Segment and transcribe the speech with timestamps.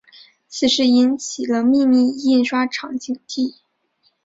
[0.47, 3.53] 此事引起了秘密印刷厂警惕。